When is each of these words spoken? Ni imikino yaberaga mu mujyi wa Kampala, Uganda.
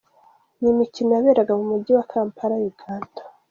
Ni 0.59 0.67
imikino 0.73 1.09
yaberaga 1.13 1.53
mu 1.59 1.65
mujyi 1.71 1.91
wa 1.97 2.05
Kampala, 2.11 2.55
Uganda. 2.71 3.21